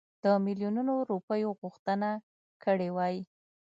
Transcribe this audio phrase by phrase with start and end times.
[0.23, 2.09] د میلیونونو روپیو غوښتنه
[2.63, 3.15] کړې وای.